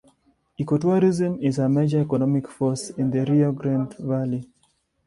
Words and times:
Ecotourism 0.59 1.37
is 1.39 1.59
a 1.59 1.69
major 1.69 2.01
economic 2.01 2.47
force 2.47 2.89
in 2.89 3.11
the 3.11 3.23
Rio 3.23 3.51
Grande 3.51 3.95
Valley. 3.99 4.49